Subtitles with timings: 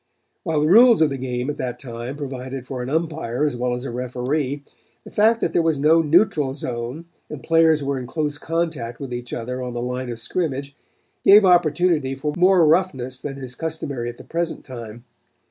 [0.41, 3.75] "While the rules of the game at that time provided for an Umpire as well
[3.75, 4.63] as a Referee,
[5.03, 9.13] the fact that there was no neutral zone and players were in close contact with
[9.13, 10.75] each other on the line of scrimmage
[11.23, 15.03] gave opportunity for more roughness than is customary at the present time.